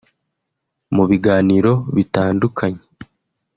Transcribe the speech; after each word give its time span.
Mu 0.95 1.03
biganiro 1.09 1.71
bitandukanye 1.95 2.83